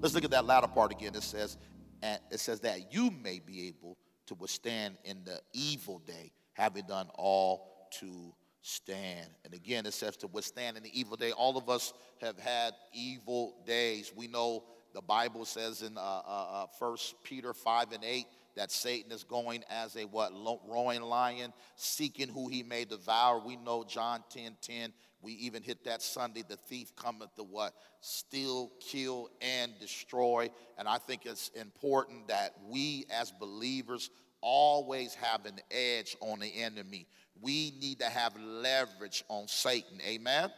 [0.00, 1.14] Let's look at that latter part again.
[1.14, 1.58] It says,
[2.02, 7.08] it says that you may be able to withstand in the evil day, having done
[7.14, 8.32] all to
[8.62, 9.28] stand.
[9.44, 11.32] And again, it says to withstand in the evil day.
[11.32, 11.92] All of us
[12.22, 14.12] have had evil days.
[14.16, 18.26] We know the Bible says in uh, uh, uh, 1 Peter 5 and 8
[18.56, 20.32] that Satan is going as a what
[20.68, 23.40] roaring lion, seeking who he may devour.
[23.40, 24.92] We know John 10 10.
[25.22, 26.42] We even hit that Sunday.
[26.48, 27.74] The thief cometh to what?
[28.00, 30.50] Steal, kill, and destroy.
[30.78, 34.10] And I think it's important that we as believers
[34.40, 37.06] always have an edge on the enemy.
[37.40, 40.00] We need to have leverage on Satan.
[40.06, 40.50] Amen.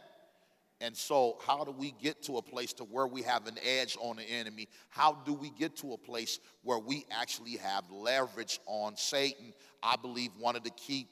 [0.83, 3.95] And so, how do we get to a place to where we have an edge
[4.01, 4.67] on the enemy?
[4.89, 9.53] How do we get to a place where we actually have leverage on Satan?
[9.81, 11.07] I believe one of the key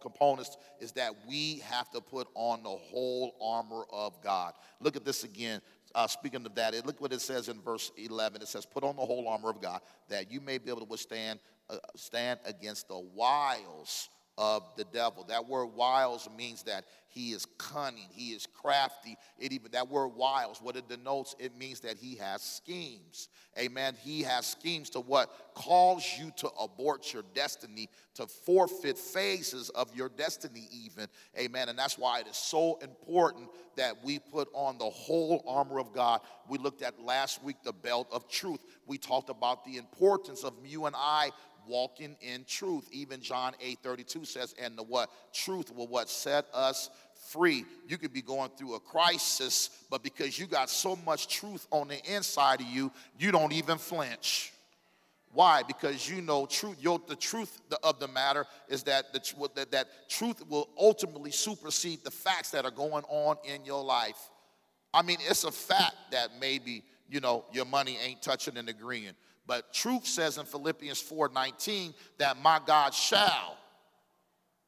[0.00, 4.52] components is that we have to put on the whole armor of God.
[4.78, 5.60] Look at this again.
[5.92, 8.42] Uh, speaking of that, look what it says in verse 11.
[8.42, 10.86] It says, "Put on the whole armor of God, that you may be able to
[10.86, 14.08] withstand uh, stand against the wiles
[14.40, 15.22] of the devil.
[15.28, 19.18] That word wiles means that he is cunning, he is crafty.
[19.38, 23.28] It even that word wiles, what it denotes, it means that he has schemes.
[23.58, 23.96] Amen.
[24.02, 25.54] He has schemes to what?
[25.54, 31.08] Cause you to abort your destiny, to forfeit phases of your destiny, even.
[31.38, 31.68] Amen.
[31.68, 35.92] And that's why it is so important that we put on the whole armor of
[35.92, 36.20] God.
[36.48, 38.60] We looked at last week the belt of truth.
[38.86, 41.30] We talked about the importance of you and I
[41.66, 42.88] walking in truth.
[42.92, 45.10] Even John 8 32 says, and the what?
[45.32, 46.08] Truth will what?
[46.08, 46.90] Set us
[47.28, 47.64] free.
[47.88, 51.88] You could be going through a crisis, but because you got so much truth on
[51.88, 54.52] the inside of you, you don't even flinch.
[55.32, 55.62] Why?
[55.62, 56.76] Because you know truth.
[56.80, 62.02] Your, the truth of the matter is that, the, that that truth will ultimately supersede
[62.02, 64.18] the facts that are going on in your life.
[64.92, 69.12] I mean, it's a fact that maybe you know your money ain't touching and agreeing.
[69.46, 73.56] But truth says in Philippians 4:19 that my God shall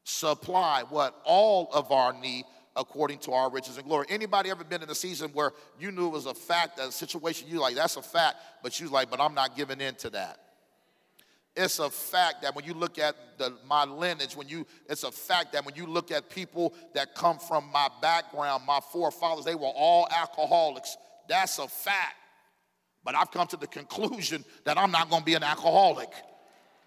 [0.04, 2.44] supply what all of our need
[2.74, 4.06] according to our riches and glory.
[4.08, 7.48] Anybody ever been in a season where you knew it was a fact, a situation
[7.48, 10.38] you like, that's a fact, but you like, but I'm not giving in to that.
[11.54, 15.10] It's a fact that when you look at the, my lineage, when you, it's a
[15.10, 19.54] fact that when you look at people that come from my background, my forefathers, they
[19.54, 20.96] were all alcoholics.
[21.28, 22.16] That's a fact.
[23.04, 26.10] But I've come to the conclusion that I'm not going to be an alcoholic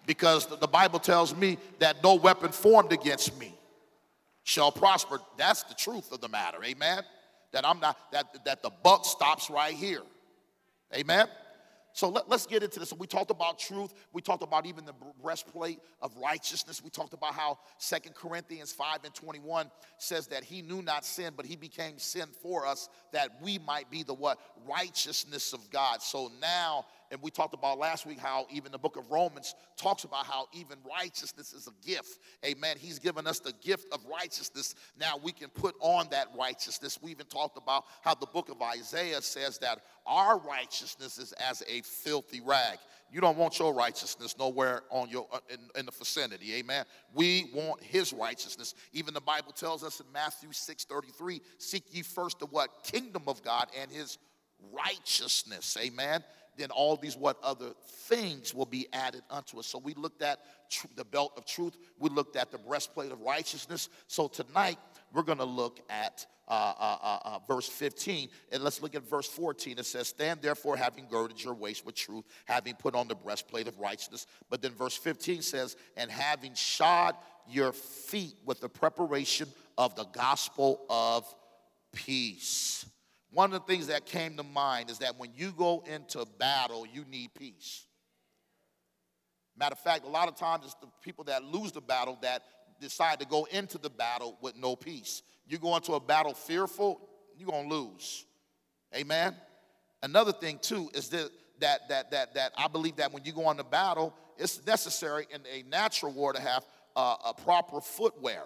[0.06, 3.54] because the Bible tells me that no weapon formed against me
[4.44, 5.18] shall prosper.
[5.36, 6.58] That's the truth of the matter.
[6.64, 7.02] Amen.
[7.52, 10.02] That I'm not that that the buck stops right here.
[10.94, 11.26] Amen.
[11.96, 12.90] So let, us get into this.
[12.90, 13.94] So we talked about truth.
[14.12, 14.92] We talked about even the
[15.22, 16.84] breastplate of righteousness.
[16.84, 21.32] We talked about how Second Corinthians 5 and 21 says that he knew not sin,
[21.34, 24.38] but he became sin for us that we might be the what?
[24.68, 26.02] Righteousness of God.
[26.02, 30.04] So now and we talked about last week how even the book of Romans talks
[30.04, 32.18] about how even righteousness is a gift.
[32.44, 32.76] Amen.
[32.78, 34.74] He's given us the gift of righteousness.
[34.98, 36.98] Now we can put on that righteousness.
[37.00, 41.62] We even talked about how the book of Isaiah says that our righteousness is as
[41.68, 42.78] a filthy rag.
[43.12, 46.54] You don't want your righteousness nowhere on your uh, in, in, the vicinity.
[46.56, 46.84] Amen.
[47.14, 48.74] We want his righteousness.
[48.92, 52.82] Even the Bible tells us in Matthew 6 33, seek ye first the what?
[52.82, 54.18] Kingdom of God and his
[54.72, 55.76] righteousness.
[55.80, 56.24] Amen
[56.56, 57.72] then all these what other
[58.08, 59.66] things will be added unto us.
[59.66, 60.40] So we looked at
[60.70, 61.76] tr- the belt of truth.
[61.98, 63.88] We looked at the breastplate of righteousness.
[64.06, 64.78] So tonight
[65.12, 69.08] we're going to look at uh, uh, uh, uh, verse 15 and let's look at
[69.08, 69.78] verse 14.
[69.78, 73.66] It says, "Stand therefore, having girded your waist with truth, having put on the breastplate
[73.66, 77.16] of righteousness." But then verse 15 says, "And having shod
[77.48, 81.26] your feet with the preparation of the gospel of
[81.92, 82.86] peace."
[83.36, 86.86] One of the things that came to mind is that when you go into battle,
[86.90, 87.84] you need peace.
[89.58, 92.44] Matter of fact, a lot of times it's the people that lose the battle that
[92.80, 95.20] decide to go into the battle with no peace.
[95.46, 96.98] You go into a battle fearful,
[97.36, 98.24] you're gonna lose.
[98.94, 99.36] Amen.
[100.02, 101.28] Another thing too is that
[101.60, 105.42] that that that that I believe that when you go into battle, it's necessary in
[105.52, 106.64] a natural war to have
[106.96, 108.44] uh, a proper footwear.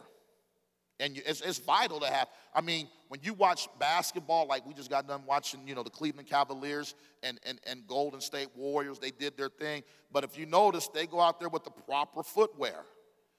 [1.00, 2.28] And it's, it's vital to have.
[2.54, 5.90] I mean, when you watch basketball, like we just got done watching, you know, the
[5.90, 9.82] Cleveland Cavaliers and, and, and Golden State Warriors, they did their thing.
[10.12, 12.84] But if you notice, they go out there with the proper footwear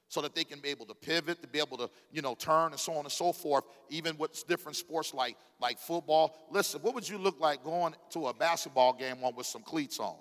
[0.07, 2.71] so that they can be able to pivot, to be able to, you know, turn
[2.71, 6.35] and so on and so forth, even with different sports like, like football.
[6.51, 9.99] Listen, what would you look like going to a basketball game on with some cleats
[9.99, 10.17] on?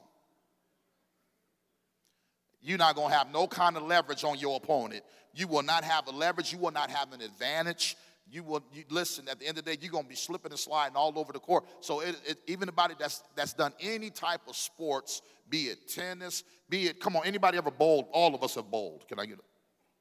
[2.62, 5.02] You're not going to have no kind of leverage on your opponent.
[5.34, 6.52] You will not have a leverage.
[6.52, 7.96] You will not have an advantage.
[8.30, 10.52] you will you, listen at the end of the day you're going to be slipping
[10.52, 11.64] and sliding all over the court.
[11.80, 16.44] So it, it, even anybody that's that's done any type of sports be it tennis
[16.68, 18.06] be it come on anybody ever bowled?
[18.12, 19.08] All of us have bowled.
[19.08, 19.38] Can i get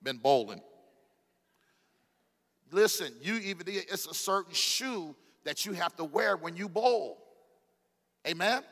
[0.04, 0.62] been bowling?
[2.72, 5.16] Listen you even it's a certain shoe
[5.46, 7.24] that you have to wear when you bowl.
[8.28, 8.64] Amen?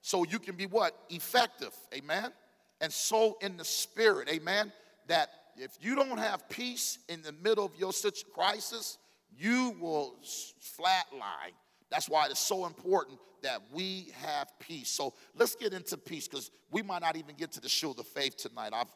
[0.00, 0.96] So you can be what?
[1.08, 1.74] Effective.
[1.94, 2.32] Amen
[2.80, 4.72] and so in the spirit amen
[5.06, 7.92] that if you don't have peace in the middle of your
[8.32, 8.98] crisis,
[9.36, 11.54] you will flatline.
[11.90, 14.88] That's why it's so important that we have peace.
[14.88, 18.06] So let's get into peace because we might not even get to the shield of
[18.06, 18.72] faith tonight.
[18.72, 18.88] I've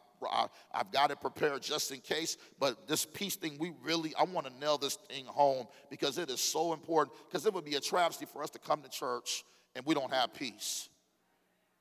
[0.73, 4.47] I've got it prepared just in case, but this peace thing, we really, I want
[4.47, 7.17] to nail this thing home because it is so important.
[7.27, 9.43] Because it would be a travesty for us to come to church
[9.75, 10.87] and we don't have peace.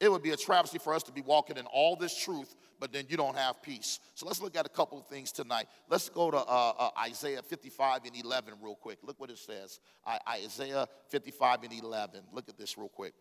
[0.02, 2.92] It would be a travesty for us to be walking in all this truth but
[2.92, 4.00] then you don't have peace.
[4.16, 5.66] So let's look at a couple of things tonight.
[5.88, 8.98] Let's go to uh, uh, Isaiah 55 and 11 real quick.
[9.04, 9.78] Look what it says.
[10.04, 12.22] I, Isaiah 55 and 11.
[12.32, 13.14] Look at this real quick.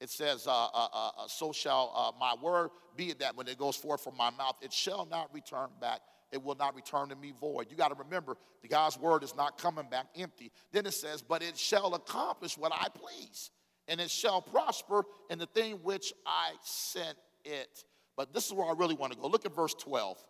[0.00, 3.76] It says, uh, uh, uh, uh So shall my word be that when it goes
[3.76, 6.00] forth from my mouth, it shall not return back
[6.32, 7.68] it will not return to me void.
[7.70, 10.50] You got to remember, the God's word is not coming back empty.
[10.72, 13.52] Then it says, but it shall accomplish what I please,
[13.88, 17.84] and it shall prosper in the thing which I sent it.
[18.16, 19.26] But this is where I really want to go.
[19.26, 20.22] Look at verse 12.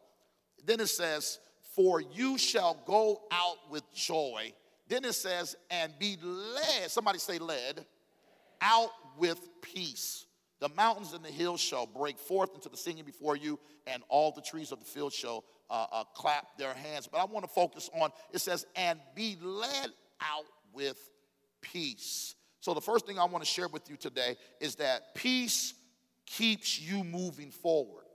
[0.64, 1.38] Then it says,
[1.74, 4.52] For you shall go out with joy.
[4.88, 7.84] Then it says, And be led, somebody say, led,
[8.60, 10.26] out with peace.
[10.60, 14.32] The mountains and the hills shall break forth into the singing before you, and all
[14.32, 17.06] the trees of the field shall uh, uh, clap their hands.
[17.10, 19.90] But I want to focus on it says, and be led
[20.20, 20.96] out with
[21.60, 22.34] peace.
[22.64, 25.74] So the first thing I want to share with you today is that peace
[26.24, 28.06] keeps you moving forward.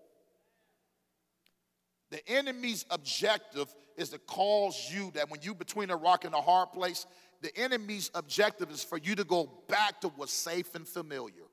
[2.09, 6.41] The enemy's objective is to cause you that when you're between a rock and a
[6.41, 7.05] hard place,
[7.43, 11.45] the enemy's objective is for you to go back to what's safe and familiar.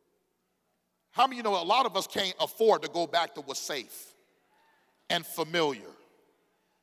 [1.11, 3.43] How many of you know a lot of us can't afford to go back to
[3.43, 4.15] what's safe
[5.11, 5.93] and familiar?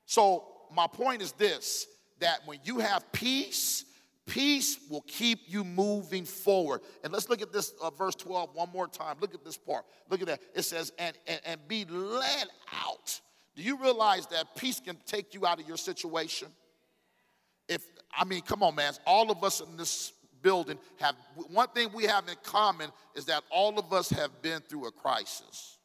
[0.06, 0.46] So,
[0.76, 1.88] my point is this
[2.20, 3.86] that when you have peace
[4.26, 6.82] Peace will keep you moving forward.
[7.04, 9.18] And let's look at this uh, verse 12 one more time.
[9.20, 9.86] Look at this part.
[10.10, 10.42] Look at that.
[10.56, 12.48] It says, and, and, and be led
[12.86, 13.20] out.
[13.56, 16.48] Do you realize that peace can take you out of your situation?
[17.68, 17.84] If,
[18.18, 18.94] I mean, come on, man.
[19.06, 23.44] All of us in this building have, one thing we have in common is that
[23.50, 25.78] all of us have been through a crisis.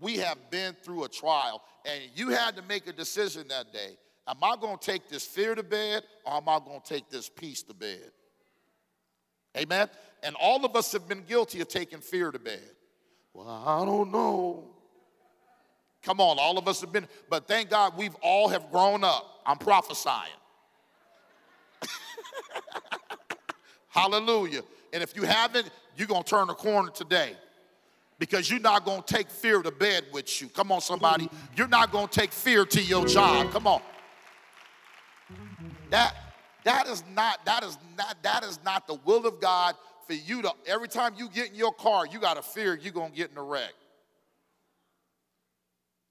[0.00, 3.96] We have been through a trial, and you had to make a decision that day.
[4.26, 7.10] Am I going to take this fear to bed or am I going to take
[7.10, 8.10] this peace to bed?
[9.56, 9.88] Amen.
[10.22, 12.70] And all of us have been guilty of taking fear to bed.
[13.34, 14.64] Well, I don't know.
[16.02, 19.40] Come on, all of us have been, but thank God we've all have grown up.
[19.46, 20.28] I'm prophesying.
[23.88, 24.62] Hallelujah.
[24.92, 27.36] And if you haven't, you're going to turn a corner today
[28.18, 30.48] because you're not going to take fear to bed with you.
[30.48, 31.28] Come on, somebody.
[31.56, 33.50] You're not going to take fear to your job.
[33.50, 33.80] Come on.
[35.90, 36.14] That
[36.64, 39.74] that is not that is not that is not the will of God
[40.06, 42.92] for you to every time you get in your car, you got to fear you're
[42.92, 43.72] going to get in a wreck.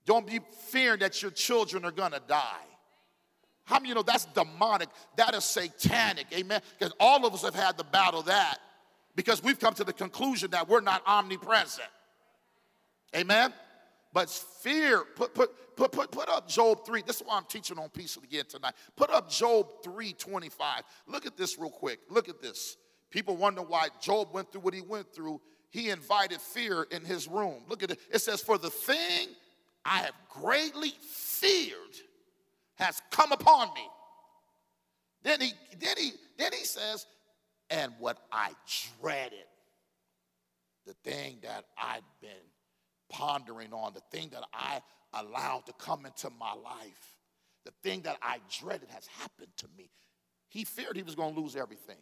[0.06, 2.66] Don't be fearing that your children are going to die.
[3.66, 4.90] How many you know that's demonic?
[5.16, 6.28] That is satanic.
[6.34, 6.62] Amen.
[6.78, 8.58] Because all of us have had to battle that
[9.16, 11.88] because we've come to the conclusion that we're not omnipresent.
[13.16, 13.54] Amen.
[14.14, 17.02] But fear, put, put, put, put, put up Job 3.
[17.02, 18.74] This is why I'm teaching on peace again tonight.
[18.96, 20.52] Put up Job 3:25.
[21.08, 22.00] Look at this real quick.
[22.10, 22.78] Look at this.
[23.10, 25.42] People wonder why Job went through what he went through.
[25.72, 27.64] He invited fear in his room.
[27.68, 28.00] Look at it.
[28.12, 29.30] It says, For the thing
[29.84, 31.96] I have greatly feared
[32.76, 33.88] has come upon me.
[35.24, 37.06] Then he, then he, then he says,
[37.70, 38.52] and what I
[39.02, 39.46] dreaded,
[40.86, 42.32] the thing that I'd been
[43.10, 44.81] pondering on, the thing that I
[45.14, 47.18] allowed to come into my life,
[47.66, 49.90] the thing that I dreaded has happened to me.
[50.50, 51.98] He feared he was going to lose everything.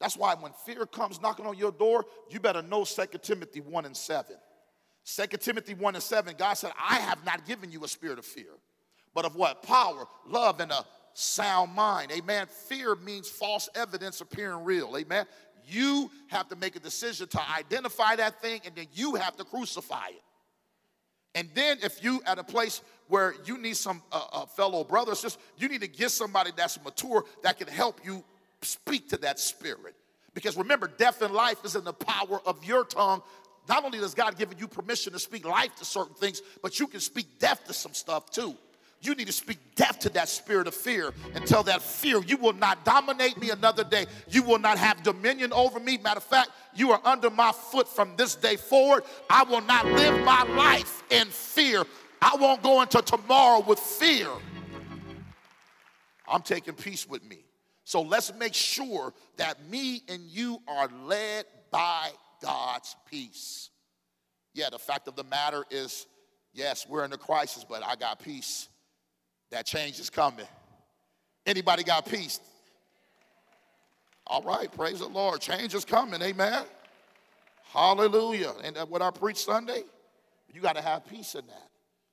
[0.00, 3.84] That's why when fear comes knocking on your door, you better know 2 Timothy 1
[3.84, 4.36] and 7.
[5.04, 8.24] 2 Timothy 1 and 7, God said, I have not given you a spirit of
[8.24, 8.52] fear,
[9.14, 9.62] but of what?
[9.62, 12.12] Power, love, and a sound mind.
[12.12, 12.46] Amen.
[12.68, 14.96] Fear means false evidence appearing real.
[14.96, 15.26] Amen.
[15.68, 19.44] You have to make a decision to identify that thing and then you have to
[19.44, 20.22] crucify it.
[21.34, 25.22] And then if you at a place where you need some uh, uh, fellow brothers,
[25.22, 28.24] just you need to get somebody that's mature that can help you
[28.62, 29.94] speak to that spirit.
[30.34, 33.22] Because remember, death and life is in the power of your tongue.
[33.68, 36.86] Not only does God give you permission to speak life to certain things, but you
[36.86, 38.56] can speak death to some stuff too.
[39.00, 42.36] You need to speak death to that spirit of fear and tell that fear, you
[42.36, 44.06] will not dominate me another day.
[44.28, 45.98] You will not have dominion over me.
[45.98, 49.04] Matter of fact, you are under my foot from this day forward.
[49.30, 51.84] I will not live my life in fear.
[52.20, 54.28] I won't go into tomorrow with fear.
[56.26, 57.38] I'm taking peace with me.
[57.84, 62.10] So let's make sure that me and you are led by
[62.42, 63.70] God's peace.
[64.54, 66.06] Yeah, the fact of the matter is,
[66.52, 68.68] yes, we're in a crisis, but I got peace.
[69.50, 70.46] That change is coming.
[71.46, 72.40] Anybody got peace?
[74.26, 75.40] All right, praise the Lord.
[75.40, 76.64] Change is coming, amen.
[77.72, 78.52] Hallelujah.
[78.62, 79.82] And what I preach Sunday,
[80.52, 81.68] you got to have peace in that.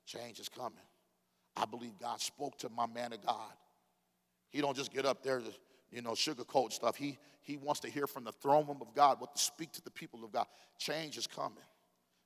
[0.06, 0.78] Change is coming.
[1.56, 3.52] I believe God spoke to my man of God.
[4.50, 5.52] He don't just get up there to,
[5.90, 6.96] you know, sugarcoat stuff.
[6.96, 9.82] He he wants to hear from the throne room of God, what to speak to
[9.82, 10.46] the people of God.
[10.78, 11.62] Change is coming.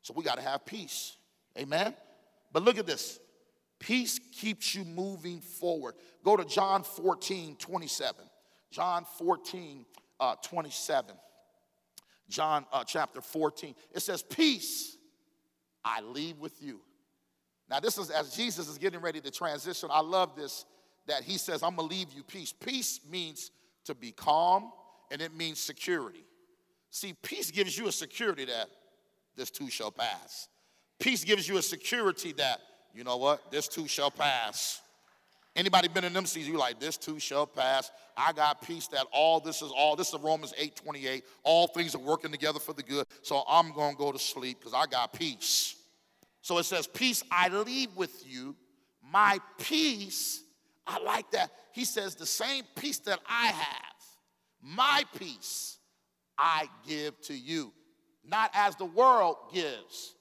[0.00, 1.16] So we got to have peace.
[1.58, 1.94] Amen.
[2.52, 3.20] But look at this.
[3.80, 5.94] Peace keeps you moving forward.
[6.22, 8.24] Go to John 14, 27.
[8.70, 9.86] John 14,
[10.20, 11.16] uh, 27.
[12.28, 13.74] John uh, chapter 14.
[13.92, 14.96] It says, Peace
[15.84, 16.80] I leave with you.
[17.68, 19.88] Now, this is as Jesus is getting ready to transition.
[19.92, 20.66] I love this
[21.06, 22.52] that he says, I'm gonna leave you peace.
[22.52, 23.50] Peace means
[23.84, 24.72] to be calm
[25.10, 26.24] and it means security.
[26.90, 28.68] See, peace gives you a security that
[29.36, 30.48] this too shall pass.
[30.98, 32.60] Peace gives you a security that
[32.94, 33.50] you know what?
[33.50, 34.80] This too shall pass.
[35.56, 36.52] Anybody been in them seasons?
[36.52, 37.90] You like, this too shall pass.
[38.16, 39.96] I got peace that all this is all.
[39.96, 41.24] This is Romans 8 28.
[41.42, 43.06] All things are working together for the good.
[43.22, 45.76] So I'm going to go to sleep because I got peace.
[46.42, 48.54] So it says, Peace I leave with you.
[49.02, 50.42] My peace,
[50.86, 51.50] I like that.
[51.72, 53.94] He says, The same peace that I have,
[54.62, 55.78] my peace
[56.38, 57.72] I give to you.
[58.24, 60.14] Not as the world gives.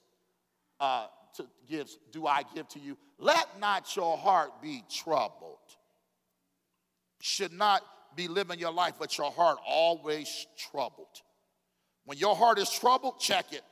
[0.80, 2.96] Uh, to gives do I give to you.
[3.18, 5.58] Let not your heart be troubled.
[7.20, 7.82] Should not
[8.16, 11.06] be living your life, but your heart always troubled.
[12.04, 13.62] When your heart is troubled, check it.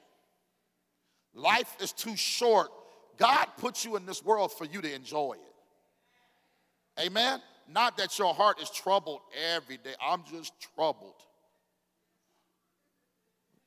[1.35, 2.69] Life is too short.
[3.17, 7.05] God put you in this world for you to enjoy it.
[7.07, 7.41] Amen?
[7.69, 9.21] Not that your heart is troubled
[9.55, 9.95] every day.
[10.01, 11.15] I'm just troubled.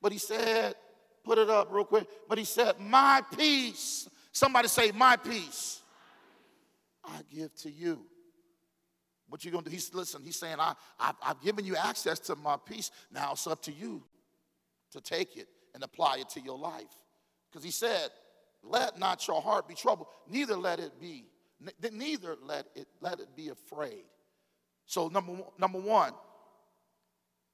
[0.01, 0.75] But he said,
[1.23, 2.07] Put it up real quick.
[2.27, 4.09] But he said, My peace.
[4.31, 5.81] Somebody say, My peace.
[7.03, 8.05] I give to you.
[9.31, 9.71] What you gonna do?
[9.71, 12.91] He's listen, he's saying, I, I I've given you access to my peace.
[13.11, 14.03] Now it's up to you
[14.91, 16.83] to take it and apply it to your life.
[17.49, 18.09] Because he said,
[18.61, 21.27] Let not your heart be troubled, neither let it be,
[21.91, 24.03] neither let it let it be afraid.
[24.85, 26.11] So number number one,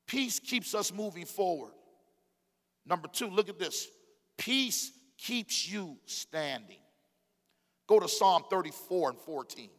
[0.07, 1.73] peace keeps us moving forward.
[2.87, 3.87] Number two, look at this.
[4.37, 6.79] Peace keeps you standing.
[7.87, 9.69] Go to Psalm 34 and 14.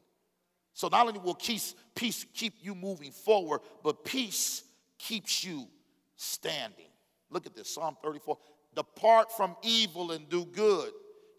[0.72, 4.62] So not only will peace, peace keep you moving forward, but peace
[4.98, 5.68] keeps you
[6.16, 6.86] standing.
[7.30, 8.38] Look at this Psalm 34.
[8.74, 10.92] Depart from evil and do good.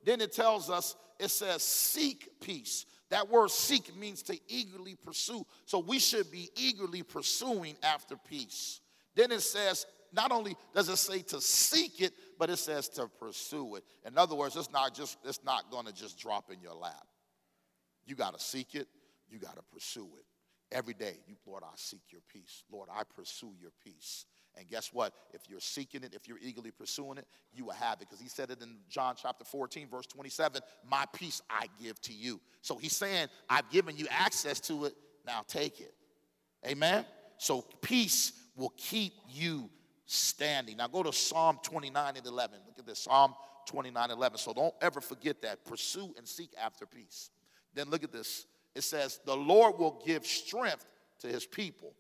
[0.03, 2.85] Then it tells us, it says, seek peace.
[3.09, 5.45] That word seek means to eagerly pursue.
[5.65, 8.81] So we should be eagerly pursuing after peace.
[9.15, 13.07] Then it says, not only does it say to seek it, but it says to
[13.07, 13.83] pursue it.
[14.05, 17.07] In other words, it's not just it's not going to just drop in your lap.
[18.05, 18.87] You got to seek it,
[19.29, 20.25] you got to pursue it.
[20.71, 22.63] Every day, you, Lord, I seek your peace.
[22.71, 24.25] Lord, I pursue your peace.
[24.55, 25.13] And guess what?
[25.33, 28.07] If you're seeking it, if you're eagerly pursuing it, you will have it.
[28.07, 32.13] Because he said it in John chapter 14, verse 27 My peace I give to
[32.13, 32.39] you.
[32.61, 34.93] So he's saying, I've given you access to it,
[35.25, 35.93] now take it.
[36.67, 37.05] Amen?
[37.37, 39.69] So peace will keep you
[40.11, 40.77] standing.
[40.77, 42.59] Now go to Psalm 29 and 11.
[42.65, 43.35] Look at this Psalm
[43.67, 44.37] 29 11.
[44.39, 45.63] So don't ever forget that.
[45.65, 47.29] Pursue and seek after peace.
[47.75, 48.47] Then look at this.
[48.75, 50.85] It says, The Lord will give strength
[51.19, 51.93] to his people.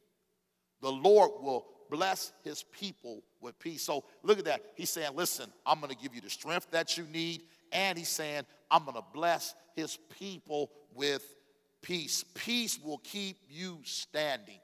[0.81, 3.83] The Lord will bless his people with peace.
[3.83, 4.61] So look at that.
[4.75, 7.43] He's saying, Listen, I'm going to give you the strength that you need.
[7.71, 11.35] And he's saying, I'm going to bless his people with
[11.83, 12.25] peace.
[12.33, 14.59] Peace will keep you standing.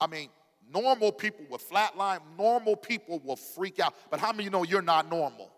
[0.00, 0.28] I mean,
[0.72, 3.94] Normal people will flatline, normal people will freak out.
[4.10, 5.50] But how many know you're not normal?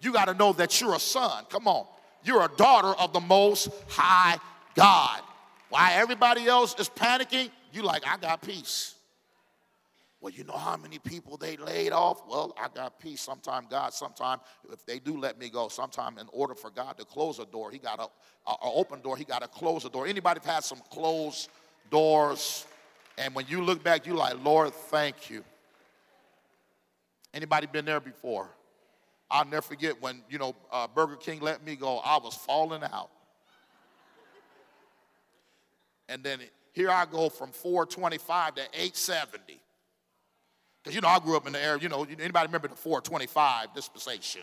[0.00, 1.44] You got to know that you're a son.
[1.50, 1.86] Come on.
[2.22, 4.38] You're a daughter of the most high
[4.74, 5.20] God.
[5.70, 8.94] Why everybody else is panicking, you like, I got peace.
[10.20, 12.22] Well, you know how many people they laid off?
[12.28, 13.20] Well, I got peace.
[13.20, 14.38] Sometime God, sometime
[14.72, 17.70] if they do let me go, sometime in order for God to close a door,
[17.70, 19.16] He got a, a, a open door.
[19.16, 20.08] He got to close a door.
[20.08, 21.48] Anybody have had some closed
[21.88, 22.66] doors?
[23.18, 25.44] And when you look back, you're like, Lord, thank you.
[27.34, 28.48] Anybody been there before?
[29.30, 32.82] I'll never forget when, you know, uh, Burger King let me go, I was falling
[32.82, 33.10] out.
[36.08, 36.38] And then
[36.72, 39.60] here I go from 425 to 870.
[40.82, 43.74] Because, you know, I grew up in the area, you know, anybody remember the 425
[43.74, 44.42] dispensation?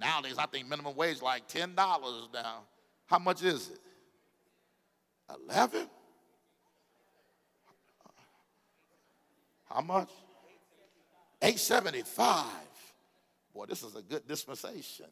[0.00, 1.76] Nowadays, I think minimum wage like $10
[2.32, 2.60] now.
[3.06, 3.78] How much is it?
[5.48, 5.88] 11?
[9.70, 10.10] How much?
[11.42, 12.44] 875.
[13.54, 15.06] Boy, this is a good dispensation.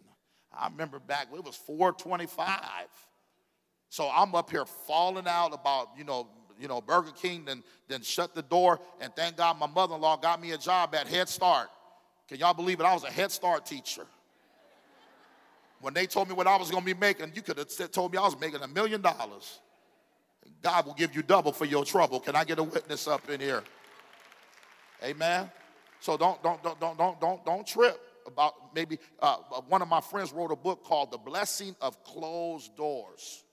[0.57, 2.61] I remember back, it was 425.
[3.91, 6.29] So I'm up here falling out about, you know,
[6.61, 8.81] you know, Burger King, then, then shut the door.
[9.01, 11.69] And thank God my mother-in-law got me a job at Head Start.
[12.29, 12.85] Can y'all believe it?
[12.85, 14.07] I was a Head Start teacher.
[15.81, 18.13] When they told me what I was going to be making, you could have told
[18.13, 19.61] me I was making a million dollars.
[20.63, 22.19] God will give you double for your trouble.
[22.19, 23.63] Can I get a witness up in here?
[25.03, 25.51] Amen.
[26.01, 29.37] So don't don't don't don't don't don't don't trip about maybe uh,
[29.69, 33.45] one of my friends wrote a book called The Blessing of Closed Doors.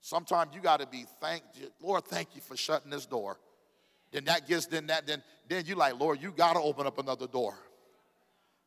[0.00, 1.42] Sometimes you got to be thank
[1.80, 3.38] Lord, thank you for shutting this door.
[4.12, 6.98] Then that gets then that then then you like Lord, you got to open up
[6.98, 7.54] another door.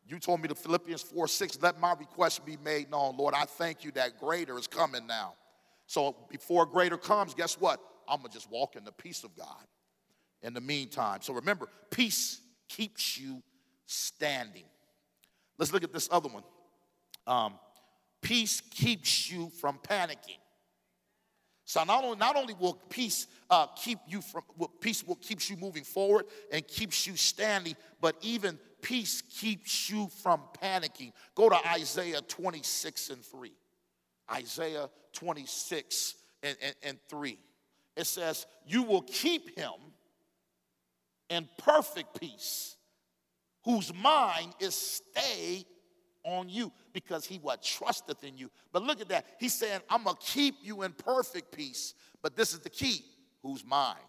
[0.05, 3.15] You told me the Philippians 4 6, let my request be made known.
[3.17, 5.35] Lord, I thank you that greater is coming now.
[5.88, 7.79] So before greater comes, guess what?
[8.07, 9.65] I'm going to just walk in the peace of God
[10.43, 11.19] in the meantime.
[11.21, 13.41] So remember, peace keeps you
[13.85, 14.65] standing.
[15.57, 16.43] Let's look at this other one.
[17.25, 17.53] Um,
[18.21, 20.38] peace keeps you from panicking.
[21.65, 25.50] So not only, not only will peace uh, keep you from will, peace will keeps
[25.50, 31.13] you moving forward and keeps you standing, but even peace keeps you from panicking.
[31.35, 33.51] Go to Isaiah 26 and 3.
[34.31, 37.38] Isaiah 26 and, and, and 3.
[37.95, 39.71] It says, You will keep him
[41.29, 42.75] in perfect peace,
[43.63, 45.65] whose mind is stayed
[46.23, 48.49] on you because he what trusteth in you.
[48.71, 49.25] But look at that.
[49.39, 51.93] He's saying, I'm gonna keep you in perfect peace.
[52.21, 53.03] But this is the key,
[53.41, 53.99] whose mind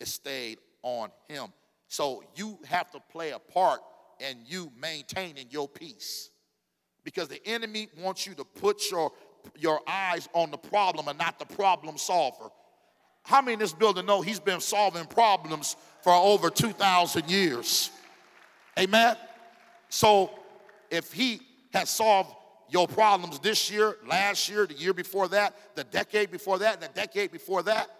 [0.00, 1.52] is stayed on him.
[1.88, 3.80] So you have to play a part
[4.20, 6.30] in you maintaining your peace.
[7.04, 9.12] Because the enemy wants you to put your,
[9.56, 12.50] your eyes on the problem and not the problem solver.
[13.26, 17.90] How many in this building know he's been solving problems for over 2,000 years?
[18.78, 19.16] Amen?
[19.88, 20.30] So
[20.92, 21.40] if he
[21.72, 22.32] has solved
[22.68, 26.88] your problems this year, last year, the year before that, the decade before that, the
[26.94, 27.90] decade before that,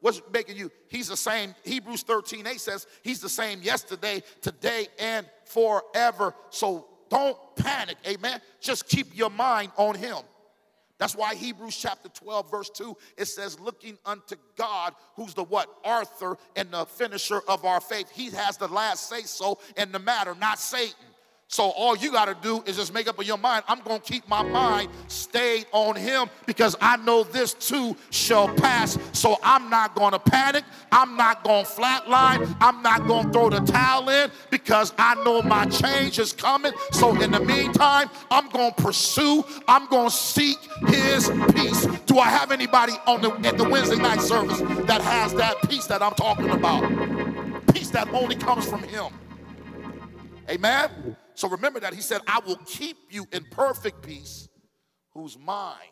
[0.00, 0.72] what's making you?
[0.88, 1.54] He's the same.
[1.64, 6.34] Hebrews 13 8 says he's the same yesterday, today, and forever.
[6.48, 8.40] So don't panic, amen.
[8.58, 10.16] Just keep your mind on him.
[11.02, 15.68] That's why Hebrews chapter 12, verse 2, it says, looking unto God, who's the what?
[15.84, 18.08] Arthur and the finisher of our faith.
[18.12, 20.94] He has the last say so in the matter, not Satan.
[21.52, 24.00] So all you got to do is just make up in your mind, I'm going
[24.00, 28.96] to keep my mind stayed on him because I know this too shall pass.
[29.12, 30.64] So I'm not going to panic.
[30.90, 32.56] I'm not going to flatline.
[32.58, 36.72] I'm not going to throw the towel in because I know my change is coming.
[36.92, 39.44] So in the meantime, I'm going to pursue.
[39.68, 41.84] I'm going to seek his peace.
[42.06, 45.86] Do I have anybody on the at the Wednesday night service that has that peace
[45.88, 46.80] that I'm talking about?
[47.74, 49.12] Peace that only comes from him.
[50.48, 51.16] Amen.
[51.42, 54.48] So remember that he said, I will keep you in perfect peace,
[55.10, 55.90] whose mind.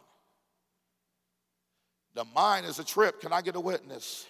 [2.14, 3.20] The mind is a trip.
[3.20, 4.28] Can I get a witness?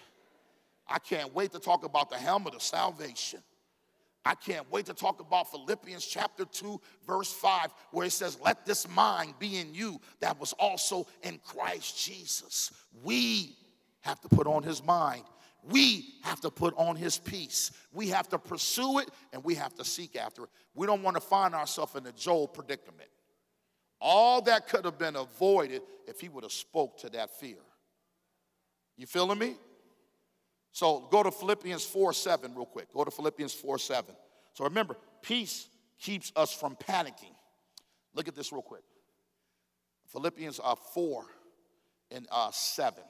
[0.87, 3.43] I can't wait to talk about the helmet of salvation.
[4.25, 8.65] I can't wait to talk about Philippians chapter 2, verse 5, where it says, Let
[8.65, 12.71] this mind be in you that was also in Christ Jesus.
[13.03, 13.55] We
[13.99, 15.25] have to put on his mind
[15.69, 17.71] we have to put on his peace.
[17.93, 20.49] We have to pursue it and we have to seek after it.
[20.73, 23.09] We don't want to find ourselves in a Job predicament.
[23.99, 27.57] All that could have been avoided if he would have spoke to that fear.
[28.97, 29.55] You feeling me?
[30.71, 32.91] So go to Philippians 4 7 real quick.
[32.93, 34.15] Go to Philippians 4 7.
[34.53, 35.67] So remember, peace
[35.99, 37.35] keeps us from panicking.
[38.13, 38.83] Look at this real quick.
[40.07, 41.25] Philippians uh, 4
[42.11, 43.03] and uh, 7.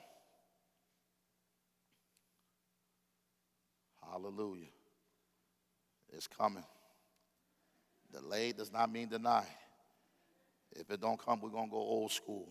[4.11, 4.67] Hallelujah.
[6.11, 6.65] It's coming.
[8.11, 9.45] Delayed does not mean deny.
[10.73, 12.49] If it don't come, we're going to go old school.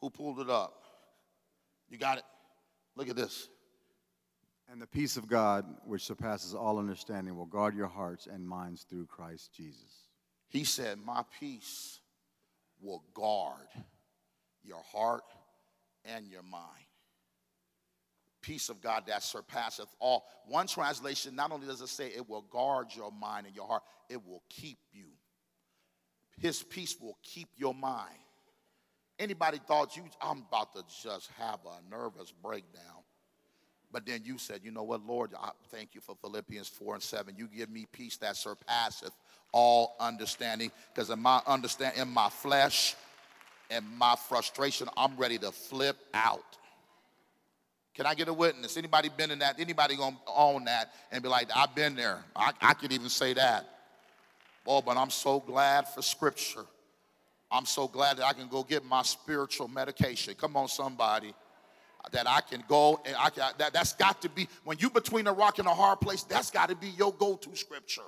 [0.00, 0.84] Who pulled it up?
[1.90, 2.24] You got it?
[2.94, 3.48] Look at this.
[4.70, 8.84] And the peace of God, which surpasses all understanding, will guard your hearts and minds
[8.88, 10.06] through Christ Jesus.
[10.48, 12.00] He said, My peace
[12.80, 13.66] will guard
[14.62, 15.24] your heart
[16.04, 16.87] and your mind
[18.48, 20.24] peace of God that surpasseth all.
[20.46, 23.82] One translation, not only does it say it will guard your mind and your heart,
[24.08, 25.04] it will keep you.
[26.38, 28.16] His peace will keep your mind.
[29.18, 33.02] Anybody thought you, I'm about to just have a nervous breakdown.
[33.92, 37.02] But then you said, you know what, Lord, I thank you for Philippians 4 and
[37.02, 37.34] 7.
[37.36, 39.12] You give me peace that surpasseth
[39.52, 40.70] all understanding.
[40.94, 42.96] Because in my understand in my flesh
[43.70, 46.57] and my frustration, I'm ready to flip out.
[47.98, 48.76] Can I get a witness?
[48.76, 49.58] Anybody been in that?
[49.58, 52.24] Anybody gonna own that and be like, I've been there.
[52.36, 53.68] I, I can even say that.
[54.64, 56.64] Oh, but I'm so glad for scripture.
[57.50, 60.34] I'm so glad that I can go get my spiritual medication.
[60.36, 61.34] Come on, somebody.
[62.12, 65.26] That I can go and I can, that, that's got to be, when you between
[65.26, 68.02] a rock and a hard place, that's got to be your go-to scripture.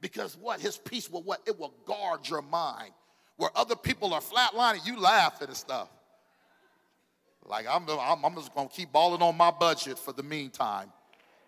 [0.00, 0.60] Because what?
[0.60, 1.42] His peace will what?
[1.46, 2.92] It will guard your mind.
[3.36, 5.90] Where other people are flatlining, you laughing and stuff.
[7.48, 10.92] Like I'm, I'm, I'm just gonna keep balling on my budget for the meantime,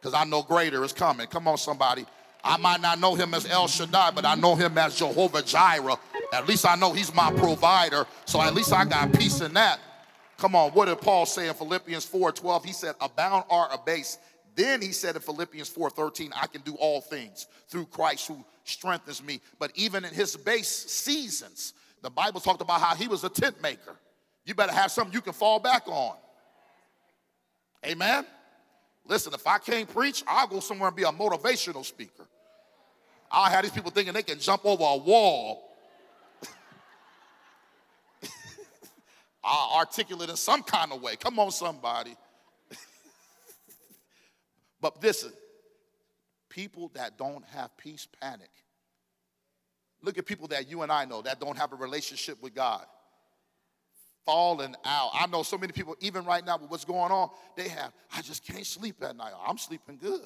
[0.00, 1.26] because I know greater is coming.
[1.26, 2.06] Come on, somebody.
[2.44, 5.98] I might not know him as El Shaddai, but I know him as Jehovah Jireh.
[6.32, 9.80] At least I know he's my provider, so at least I got peace in that.
[10.36, 12.64] Come on, what did Paul say in Philippians 4 12?
[12.64, 14.18] He said, Abound or abase.
[14.54, 18.44] Then he said in Philippians 4 13, I can do all things through Christ who
[18.64, 19.40] strengthens me.
[19.58, 23.60] But even in his base seasons, the Bible talked about how he was a tent
[23.60, 23.96] maker.
[24.48, 26.16] You better have something you can fall back on.
[27.84, 28.24] Amen.
[29.06, 32.24] Listen, if I can't preach, I'll go somewhere and be a motivational speaker.
[33.30, 35.76] I'll have these people thinking they can jump over a wall.
[39.44, 41.16] I'll articulate in some kind of way.
[41.16, 42.16] Come on, somebody.
[44.80, 45.34] but listen,
[46.48, 48.48] people that don't have peace panic.
[50.00, 52.86] Look at people that you and I know that don't have a relationship with God
[54.28, 55.10] falling out.
[55.14, 58.20] I know so many people, even right now with what's going on, they have, I
[58.20, 59.32] just can't sleep at night.
[59.46, 60.20] I'm sleeping good.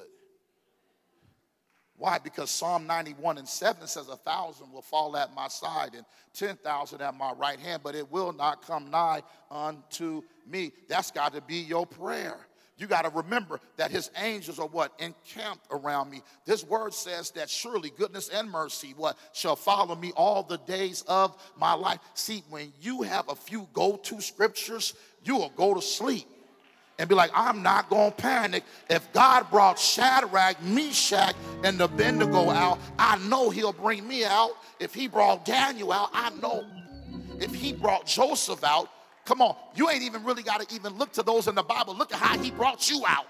[1.95, 2.19] Why?
[2.19, 7.01] Because Psalm 91 and 7 says, A thousand will fall at my side and 10,000
[7.01, 10.73] at my right hand, but it will not come nigh unto me.
[10.89, 12.45] That's got to be your prayer
[12.77, 14.91] you got to remember that his angels are what?
[14.99, 16.21] Encamped around me.
[16.45, 21.03] This word says that surely goodness and mercy what shall follow me all the days
[21.07, 21.99] of my life.
[22.15, 26.27] See when you have a few go-to scriptures you will go to sleep
[26.99, 28.63] and be like i'm not going to panic.
[28.89, 34.51] If god brought shadrach meshach and abednego out i know he'll bring me out.
[34.79, 36.65] If he brought daniel out i know.
[37.39, 38.89] If he brought joseph out
[39.25, 41.95] Come on, you ain't even really got to even look to those in the Bible.
[41.95, 43.25] Look at how he brought you out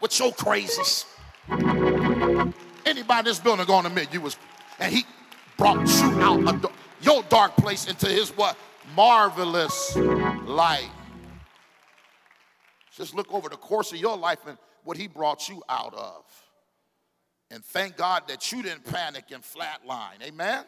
[0.00, 1.04] with your crazies.
[2.86, 4.38] Anybody in this building going to admit you was,
[4.78, 5.04] and he
[5.58, 8.56] brought you out of your dark place into his what?
[8.94, 10.90] Marvelous light.
[12.96, 16.24] Just look over the course of your life and what he brought you out of.
[17.50, 20.22] And thank God that you didn't panic and flatline.
[20.22, 20.64] Amen?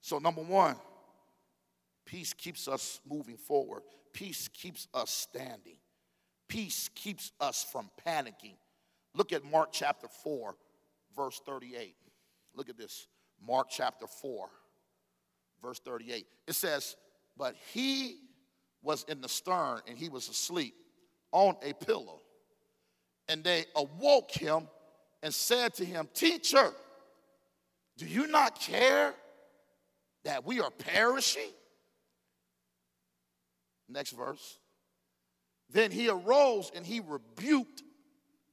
[0.00, 0.76] So, number one,
[2.12, 3.84] Peace keeps us moving forward.
[4.12, 5.78] Peace keeps us standing.
[6.46, 8.56] Peace keeps us from panicking.
[9.14, 10.54] Look at Mark chapter 4,
[11.16, 11.96] verse 38.
[12.54, 13.06] Look at this.
[13.42, 14.46] Mark chapter 4,
[15.62, 16.26] verse 38.
[16.46, 16.96] It says,
[17.38, 18.18] But he
[18.82, 20.74] was in the stern and he was asleep
[21.30, 22.20] on a pillow.
[23.26, 24.68] And they awoke him
[25.22, 26.72] and said to him, Teacher,
[27.96, 29.14] do you not care
[30.24, 31.52] that we are perishing?
[33.92, 34.58] Next verse.
[35.70, 37.82] Then he arose and he rebuked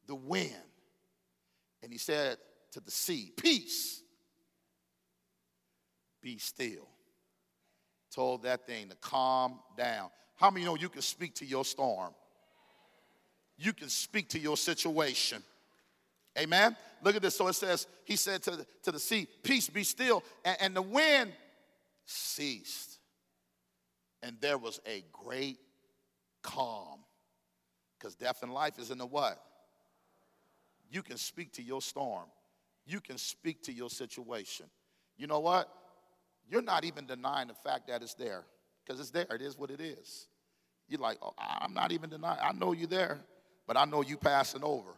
[0.07, 0.53] the wind.
[1.81, 2.37] And he said
[2.71, 4.01] to the sea, Peace,
[6.21, 6.87] be still.
[8.13, 10.09] Told that thing to calm down.
[10.35, 12.13] How many know you can speak to your storm?
[13.57, 15.43] You can speak to your situation.
[16.37, 16.75] Amen.
[17.03, 17.35] Look at this.
[17.35, 20.23] So it says, He said to the, to the sea, Peace, be still.
[20.43, 21.33] And, and the wind
[22.05, 22.88] ceased
[24.23, 25.59] and there was a great
[26.41, 26.99] calm.
[27.97, 29.41] Because death and life is in the what?
[30.91, 32.25] You can speak to your storm.
[32.85, 34.65] You can speak to your situation.
[35.17, 35.69] You know what?
[36.49, 38.45] You're not even denying the fact that it's there.
[38.85, 39.27] Because it's there.
[39.29, 40.27] It is what it is.
[40.87, 42.39] You're like, oh, I'm not even denying.
[42.41, 43.19] I know you're there,
[43.67, 44.89] but I know you passing over.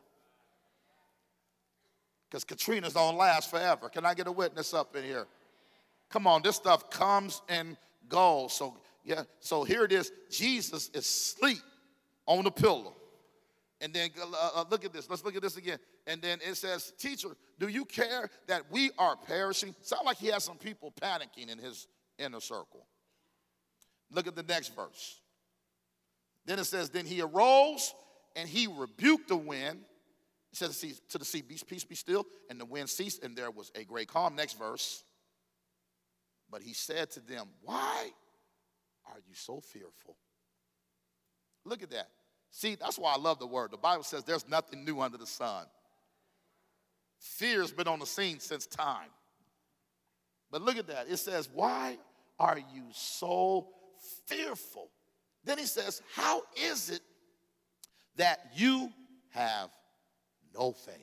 [2.29, 3.89] Because Katrina's don't last forever.
[3.89, 5.27] Can I get a witness up in here?
[6.09, 7.75] Come on, this stuff comes and
[8.07, 8.53] goes.
[8.53, 10.11] So yeah, so here it is.
[10.29, 11.61] Jesus is asleep
[12.25, 12.95] on the pillow.
[13.81, 15.09] And then uh, uh, look at this.
[15.09, 15.79] Let's look at this again.
[16.05, 19.73] And then it says, Teacher, do you care that we are perishing?
[19.81, 21.87] Sound like he has some people panicking in his
[22.19, 22.85] inner circle.
[24.11, 25.19] Look at the next verse.
[26.45, 27.93] Then it says, Then he arose
[28.35, 29.79] and he rebuked the wind.
[30.51, 30.71] He said
[31.09, 32.25] to the sea, Peace be still.
[32.51, 34.35] And the wind ceased, and there was a great calm.
[34.35, 35.03] Next verse.
[36.51, 38.11] But he said to them, Why
[39.11, 40.17] are you so fearful?
[41.65, 42.09] Look at that.
[42.51, 43.71] See, that's why I love the word.
[43.71, 45.65] The Bible says there's nothing new under the sun.
[47.19, 49.09] Fear's been on the scene since time.
[50.49, 51.07] But look at that.
[51.09, 51.97] It says, Why
[52.39, 53.67] are you so
[54.25, 54.89] fearful?
[55.43, 57.01] Then he says, How is it
[58.17, 58.89] that you
[59.29, 59.69] have
[60.53, 60.95] no faith?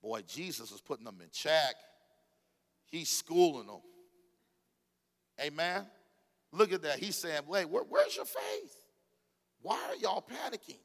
[0.00, 1.74] Boy, Jesus is putting them in check.
[2.86, 3.80] He's schooling them.
[5.40, 5.86] Amen.
[6.52, 6.98] Look at that.
[6.98, 8.74] He's saying, Wait, where, where's your faith?
[9.60, 10.80] Why are y'all panicking?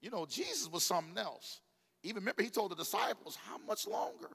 [0.00, 1.60] You know, Jesus was something else.
[2.02, 4.30] Even remember, he told the disciples, How much longer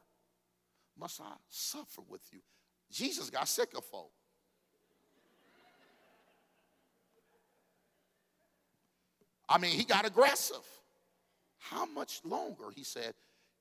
[0.99, 2.39] must I suffer with you?
[2.91, 4.11] Jesus got sick of folk.
[9.47, 10.65] I mean, he got aggressive.
[11.57, 13.13] How much longer, he said,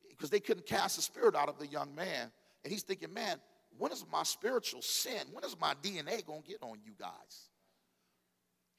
[0.09, 2.31] because they couldn't cast the spirit out of the young man.
[2.65, 3.39] And he's thinking, man,
[3.79, 7.49] when is my spiritual sin, when is my DNA going to get on you guys?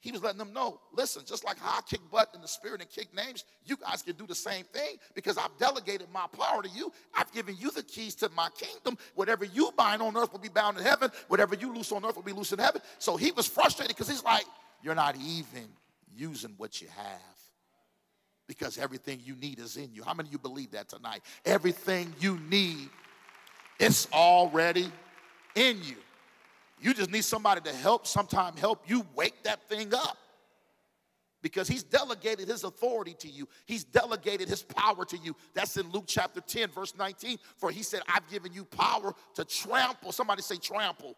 [0.00, 2.82] He was letting them know, listen, just like how I kick butt in the spirit
[2.82, 6.62] and kick names, you guys can do the same thing because I've delegated my power
[6.62, 6.92] to you.
[7.16, 8.98] I've given you the keys to my kingdom.
[9.14, 11.10] Whatever you bind on earth will be bound in heaven.
[11.28, 12.82] Whatever you loose on earth will be loose in heaven.
[12.98, 14.44] So he was frustrated because he's like,
[14.82, 15.68] you're not even
[16.14, 17.34] using what you have
[18.46, 20.04] because everything you need is in you.
[20.04, 21.22] How many of you believe that tonight?
[21.44, 22.90] Everything you need,
[23.78, 24.90] it's already
[25.54, 25.96] in you.
[26.80, 30.18] You just need somebody to help, sometime help you wake that thing up.
[31.40, 33.46] Because he's delegated his authority to you.
[33.66, 35.36] He's delegated his power to you.
[35.52, 37.38] That's in Luke chapter 10, verse 19.
[37.56, 40.10] For he said, I've given you power to trample.
[40.12, 41.16] Somebody say trample.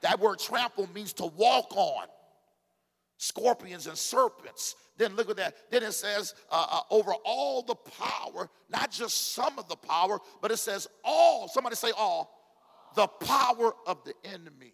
[0.00, 2.06] That word trample means to walk on
[3.18, 4.74] scorpions and serpents.
[4.96, 5.54] Then look at that.
[5.70, 10.18] Then it says, uh, uh, over all the power, not just some of the power,
[10.40, 11.48] but it says all.
[11.48, 12.32] Somebody say all.
[12.94, 14.72] The power of the enemy.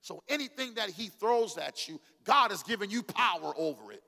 [0.00, 4.02] So anything that he throws at you, God has given you power over it.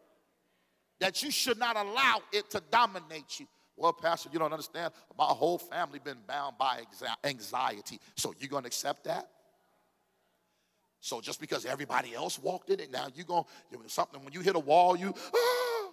[1.00, 3.46] That you should not allow it to dominate you.
[3.76, 4.92] Well, Pastor, you don't understand.
[5.18, 6.82] My whole family been bound by
[7.24, 7.98] anxiety.
[8.14, 9.28] So you're going to accept that?
[11.00, 14.40] So just because everybody else walked in it, now you're going to, something, when you
[14.40, 15.90] hit a wall, you, ah.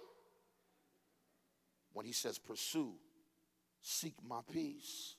[1.94, 2.92] When he says, pursue,
[3.80, 5.16] seek my peace.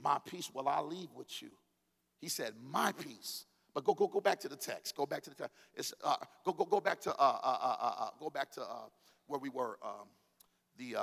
[0.00, 1.50] My peace will I leave with you.
[2.20, 3.44] He said, my peace
[3.78, 4.96] but go, go, go back to the text.
[4.96, 5.54] Go back to the text.
[5.72, 8.66] It's, uh, go, go, go back to, uh, uh, uh, uh go back to
[9.28, 10.08] where we were, um,
[10.76, 10.96] the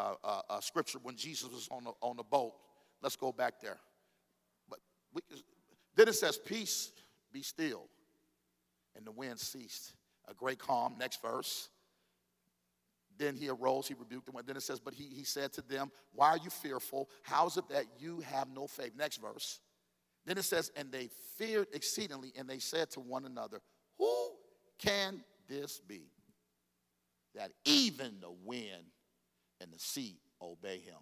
[0.59, 2.53] scripture when Jesus was on the, on the boat.
[3.01, 3.77] Let's go back there.
[4.69, 4.79] But
[5.13, 5.21] we,
[5.95, 6.91] then it says, Peace,
[7.31, 7.87] be still.
[8.95, 9.93] And the wind ceased.
[10.27, 10.95] A great calm.
[10.97, 11.69] Next verse.
[13.17, 14.35] Then he arose, he rebuked them.
[14.45, 17.09] Then it says, But he, he said to them, Why are you fearful?
[17.23, 18.91] How is it that you have no faith?
[18.97, 19.59] Next verse.
[20.25, 23.61] Then it says, and they feared exceedingly, and they said to one another,
[23.99, 24.31] Who
[24.79, 26.09] can this be?
[27.35, 28.85] That even the wind
[29.61, 30.97] and the sea obey him.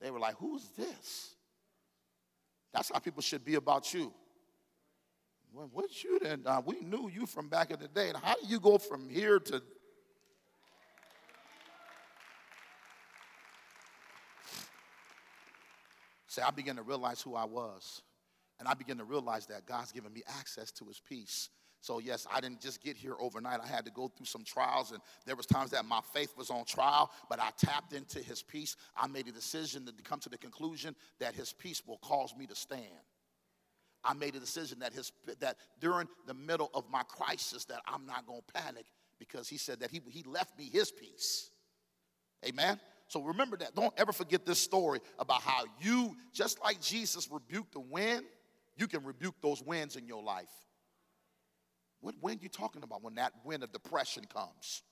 [0.00, 1.34] They were like, Who's this?
[2.72, 4.12] That's how people should be about you.
[5.52, 6.42] Well, what you then?
[6.46, 8.08] Uh, we knew you from back in the day.
[8.08, 9.62] And how do you go from here to
[16.28, 18.02] Say, I began to realize who I was.
[18.60, 21.48] And I began to realize that God's given me access to his peace.
[21.80, 23.60] So yes, I didn't just get here overnight.
[23.62, 26.50] I had to go through some trials and there was times that my faith was
[26.50, 28.76] on trial, but I tapped into his peace.
[28.96, 32.46] I made a decision to come to the conclusion that his peace will cause me
[32.46, 32.82] to stand.
[34.08, 38.06] I made a decision that his that during the middle of my crisis that I'm
[38.06, 38.86] not going to panic
[39.18, 41.50] because he said that he, he left me his peace.
[42.46, 42.80] Amen.
[43.08, 43.74] So remember that.
[43.74, 48.24] Don't ever forget this story about how you, just like Jesus rebuked the wind,
[48.76, 50.48] you can rebuke those winds in your life.
[52.00, 53.02] What wind you talking about?
[53.02, 54.82] When that wind of depression comes,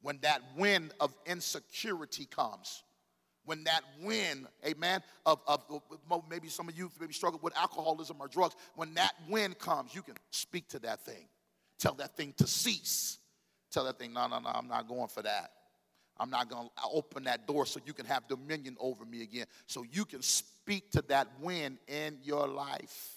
[0.00, 2.82] when that wind of insecurity comes,
[3.48, 5.62] when that wind, amen, of, of
[6.28, 10.02] maybe some of you maybe struggle with alcoholism or drugs, when that wind comes, you
[10.02, 11.26] can speak to that thing.
[11.78, 13.18] Tell that thing to cease.
[13.70, 15.52] Tell that thing, no, no, no, I'm not going for that.
[16.20, 19.46] I'm not going to open that door so you can have dominion over me again.
[19.66, 23.14] So you can speak to that win in your life.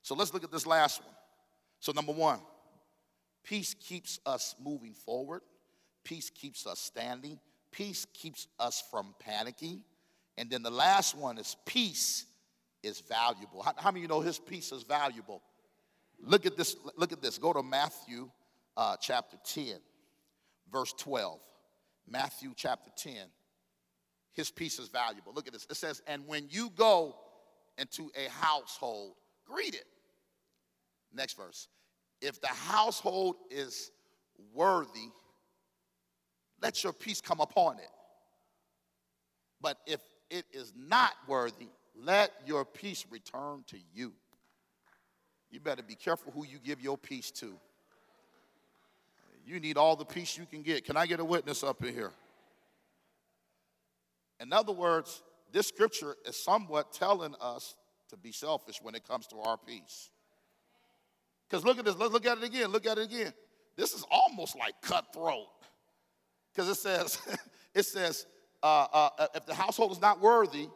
[0.00, 1.14] So let's look at this last one.
[1.80, 2.40] So, number one,
[3.44, 5.42] peace keeps us moving forward,
[6.04, 7.38] peace keeps us standing,
[7.72, 9.80] peace keeps us from panicking.
[10.38, 12.26] And then the last one is peace
[12.82, 13.62] is valuable.
[13.62, 15.42] How, how many of you know his peace is valuable?
[16.20, 16.76] Look at this.
[16.96, 17.38] Look at this.
[17.38, 18.30] Go to Matthew
[18.76, 19.76] uh, chapter 10,
[20.70, 21.40] verse 12.
[22.08, 23.14] Matthew chapter 10.
[24.32, 25.32] His peace is valuable.
[25.34, 25.66] Look at this.
[25.70, 27.16] It says, And when you go
[27.78, 29.14] into a household,
[29.46, 29.86] greet it.
[31.12, 31.68] Next verse.
[32.20, 33.90] If the household is
[34.54, 35.10] worthy,
[36.62, 37.88] let your peace come upon it.
[39.60, 44.12] But if it is not worthy, let your peace return to you.
[45.50, 47.54] You better be careful who you give your peace to.
[49.46, 50.84] You need all the peace you can get.
[50.84, 52.10] Can I get a witness up in here?
[54.40, 57.76] In other words, this scripture is somewhat telling us
[58.10, 60.10] to be selfish when it comes to our peace.
[61.48, 63.32] Because look at this, let's look at it again, look at it again.
[63.76, 65.46] This is almost like cutthroat.
[66.56, 67.18] Because it says,
[67.74, 68.26] it says,
[68.62, 70.68] uh, uh, if the household is not worthy,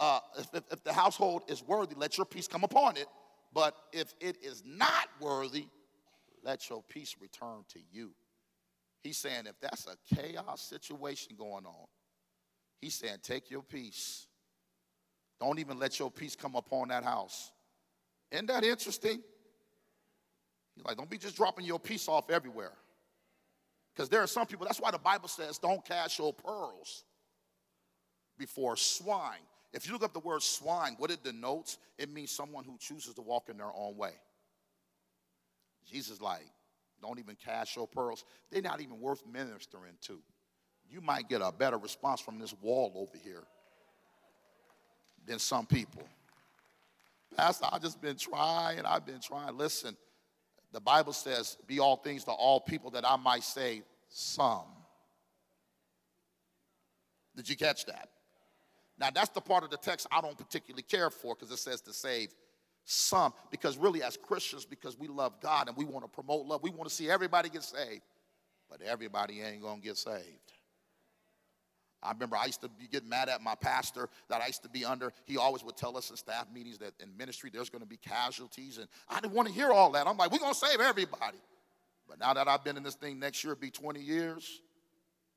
[0.00, 3.06] uh, if, if, if the household is worthy, let your peace come upon it.
[3.54, 5.66] But if it is not worthy,
[6.42, 8.10] let your peace return to you.
[9.02, 11.86] He's saying if that's a chaos situation going on,
[12.80, 14.26] he's saying take your peace.
[15.38, 17.52] Don't even let your peace come upon that house.
[18.32, 19.20] Isn't that interesting?
[20.74, 22.72] He's like, don't be just dropping your peace off everywhere.
[23.96, 27.04] Because there are some people, that's why the Bible says, don't cast your pearls
[28.38, 29.38] before swine.
[29.72, 33.14] If you look up the word swine, what it denotes, it means someone who chooses
[33.14, 34.12] to walk in their own way.
[35.90, 36.44] Jesus, like,
[37.00, 38.24] don't even cast your pearls.
[38.50, 40.18] They're not even worth ministering to.
[40.90, 43.44] You might get a better response from this wall over here
[45.26, 46.02] than some people.
[47.34, 49.56] Pastor, I've just been trying, I've been trying.
[49.56, 49.96] Listen,
[50.72, 54.66] the Bible says, Be all things to all people that I might save some.
[57.34, 58.08] Did you catch that?
[58.98, 61.82] Now, that's the part of the text I don't particularly care for because it says
[61.82, 62.34] to save
[62.84, 63.34] some.
[63.50, 66.70] Because really, as Christians, because we love God and we want to promote love, we
[66.70, 68.02] want to see everybody get saved.
[68.70, 70.52] But everybody ain't going to get saved.
[72.06, 74.68] I remember I used to be getting mad at my pastor that I used to
[74.68, 75.12] be under.
[75.24, 77.96] He always would tell us in staff meetings that in ministry there's going to be
[77.96, 80.06] casualties, and I didn't want to hear all that.
[80.06, 81.38] I'm like, we're going to save everybody.
[82.08, 84.60] But now that I've been in this thing, next year it'll be 20 years,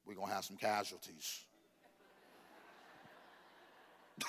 [0.05, 1.41] we're going to have some casualties.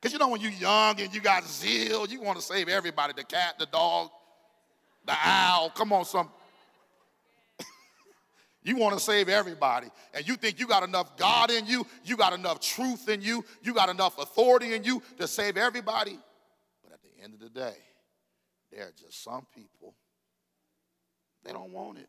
[0.00, 3.12] Because you know, when you're young and you got zeal, you want to save everybody
[3.16, 4.10] the cat, the dog,
[5.06, 5.70] the owl.
[5.70, 6.28] Come on, some.
[8.62, 9.88] You want to save everybody.
[10.14, 13.44] And you think you got enough God in you, you got enough truth in you,
[13.62, 16.18] you got enough authority in you to save everybody.
[16.82, 17.76] But at the end of the day,
[18.70, 19.94] there are just some people,
[21.44, 22.08] they don't want it.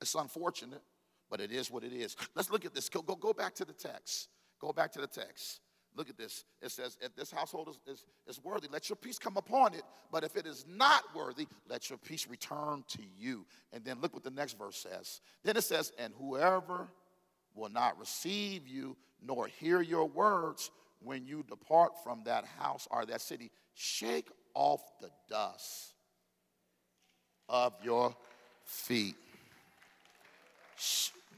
[0.00, 0.82] It's unfortunate,
[1.30, 2.16] but it is what it is.
[2.34, 2.88] Let's look at this.
[2.88, 4.28] Go, go, go back to the text.
[4.60, 5.60] Go back to the text.
[5.94, 6.44] Look at this.
[6.62, 9.82] It says, if this household is, is, is, worthy, let your peace come upon it.
[10.10, 13.44] But if it is not worthy, let your peace return to you.
[13.72, 15.20] And then look what the next verse says.
[15.44, 16.88] Then it says, and whoever
[17.54, 20.70] will not receive you nor hear your words
[21.02, 25.94] when you depart from that house or that city, shake off the dust
[27.48, 28.14] of your
[28.64, 29.16] feet.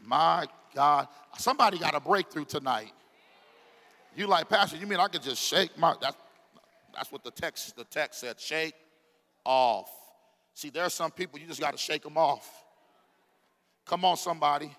[0.05, 2.93] My God, somebody got a breakthrough tonight.
[4.17, 6.17] You like, Pastor, you mean I could just shake my, that's,
[6.95, 8.75] that's what the text, the text said, shake
[9.45, 9.91] off.
[10.55, 12.49] See, there are some people you just got to shake them off.
[13.87, 14.71] Come on, somebody.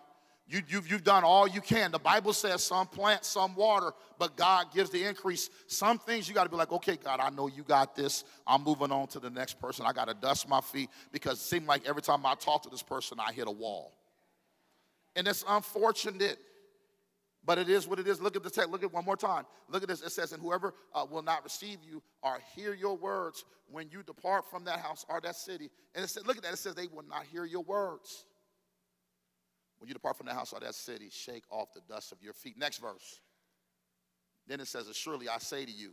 [0.47, 1.91] You, you've, you've done all you can.
[1.91, 5.49] The Bible says some plant, some water, but God gives the increase.
[5.65, 8.23] Some things you got to be like, okay, God, I know you got this.
[8.45, 9.85] I'm moving on to the next person.
[9.87, 12.69] I got to dust my feet because it seems like every time I talk to
[12.69, 13.93] this person, I hit a wall.
[15.15, 16.37] And it's unfortunate
[17.45, 18.19] but it is what it is.
[18.21, 18.71] Look at the text.
[18.71, 19.45] Look at one more time.
[19.69, 20.01] Look at this.
[20.01, 24.03] It says, And whoever uh, will not receive you or hear your words when you
[24.03, 25.69] depart from that house or that city.
[25.93, 26.53] And it says, look at that.
[26.53, 28.25] It says, They will not hear your words.
[29.77, 32.33] When you depart from that house or that city, shake off the dust of your
[32.33, 32.57] feet.
[32.57, 33.19] Next verse.
[34.47, 35.91] Then it says, Surely I say to you,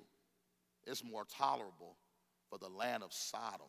[0.87, 1.97] it's more tolerable
[2.49, 3.69] for the land of Sodom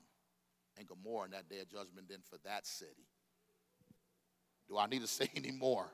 [0.78, 3.08] and Gomorrah in that day of judgment than for that city.
[4.70, 5.92] Do I need to say any more?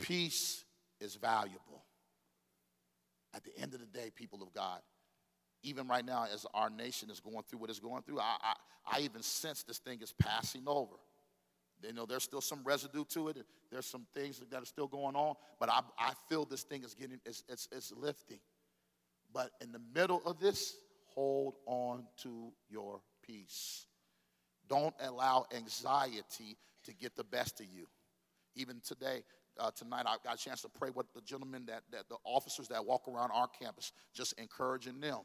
[0.00, 0.64] Peace
[1.00, 1.84] is valuable.
[3.34, 4.80] At the end of the day, people of God,
[5.62, 8.54] even right now, as our nation is going through what it's going through, I, I,
[8.96, 10.96] I even sense this thing is passing over.
[11.86, 13.38] You know, there's still some residue to it.
[13.70, 16.94] There's some things that are still going on, but I, I feel this thing is
[16.94, 18.40] getting, it's, it's, it's lifting.
[19.32, 20.74] But in the middle of this,
[21.06, 23.86] hold on to your peace.
[24.68, 27.86] Don't allow anxiety to get the best of you.
[28.56, 29.22] Even today,
[29.60, 32.68] uh, tonight, I got a chance to pray with the gentlemen that, that the officers
[32.68, 35.20] that walk around our campus, just encouraging them.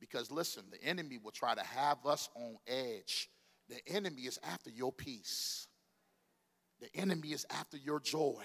[0.00, 3.28] Because listen, the enemy will try to have us on edge.
[3.68, 5.66] The enemy is after your peace.
[6.80, 8.44] The enemy is after your joy.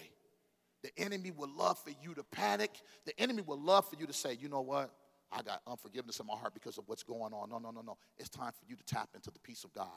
[0.82, 2.72] The enemy would love for you to panic.
[3.05, 4.91] The enemy would love for you to say, you know what?
[5.32, 7.49] I got unforgiveness in my heart because of what's going on.
[7.49, 7.97] No, no, no, no.
[8.18, 9.88] It's time for you to tap into the peace of God.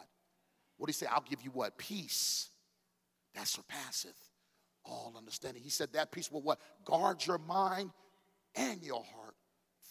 [0.76, 1.06] What did he say?
[1.10, 1.76] I'll give you what?
[1.78, 2.50] Peace
[3.34, 4.16] that surpasseth
[4.87, 5.62] all understanding.
[5.62, 6.61] He said that peace will what?
[6.84, 7.91] Guard your mind
[8.55, 9.34] and your heart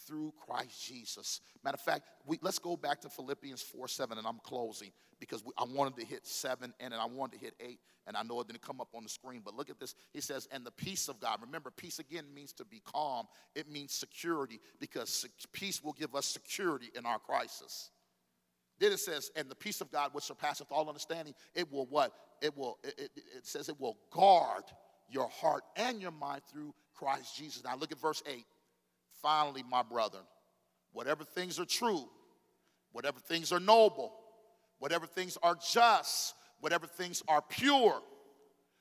[0.06, 1.41] through Christ Jesus.
[1.64, 5.43] Matter of fact, we, let's go back to Philippians 4 7, and I'm closing because
[5.43, 8.39] we, I wanted to hit 7 and I wanted to hit 8, and I know
[8.41, 9.96] it didn't come up on the screen, but look at this.
[10.14, 11.39] He says, and the peace of God.
[11.41, 13.26] Remember, peace again means to be calm,
[13.56, 17.91] it means security because peace will give us security in our crisis.
[18.80, 22.12] Then it says, and the peace of God which surpasseth all understanding, it will what?
[22.41, 24.64] It will, it, it, it says it will guard
[25.10, 27.64] your heart and your mind through Christ Jesus.
[27.64, 28.45] Now look at verse 8.
[29.22, 30.24] Finally, my brethren,
[30.91, 32.08] whatever things are true,
[32.91, 34.14] whatever things are noble,
[34.80, 38.01] whatever things are just, whatever things are pure,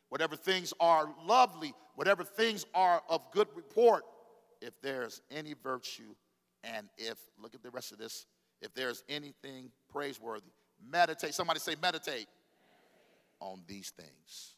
[0.09, 4.05] whatever things are lovely, whatever things are of good report,
[4.61, 6.15] if there's any virtue,
[6.63, 8.27] and if, look at the rest of this,
[8.61, 10.51] if there's anything praiseworthy,
[10.91, 11.35] meditate.
[11.35, 12.27] Somebody say, meditate
[13.41, 14.55] on these things.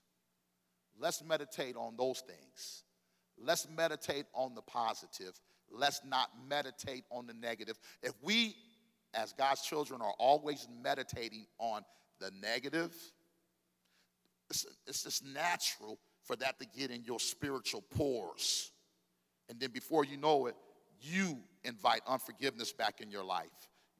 [0.98, 2.84] Let's meditate on those things.
[3.38, 5.38] Let's meditate on the positive
[5.70, 7.78] let's not meditate on the negative.
[8.02, 8.54] If we,
[9.14, 11.82] as God's children, are always meditating on
[12.20, 12.94] the negative,
[14.50, 18.70] it's, it's just natural for that to get in your spiritual pores.
[19.48, 20.54] And then before you know it,
[21.00, 23.46] you invite unforgiveness back in your life.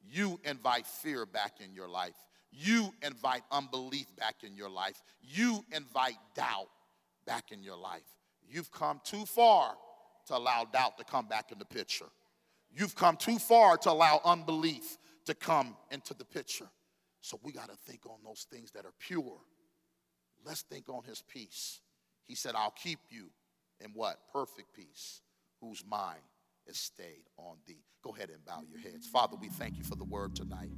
[0.09, 2.15] You invite fear back in your life.
[2.51, 5.01] You invite unbelief back in your life.
[5.21, 6.69] You invite doubt
[7.27, 8.01] back in your life.
[8.49, 9.75] You've come too far
[10.25, 12.07] to allow doubt to come back in the picture.
[12.71, 16.67] You've come too far to allow unbelief to come into the picture.
[17.21, 19.37] So we got to think on those things that are pure.
[20.45, 21.81] Let's think on his peace.
[22.25, 23.29] He said, I'll keep you
[23.83, 24.17] in what?
[24.31, 25.21] Perfect peace,
[25.61, 26.21] whose mind
[26.65, 27.83] is stayed on thee.
[28.03, 29.07] Go ahead and bow your heads.
[29.07, 30.71] Father, we thank you for the word tonight.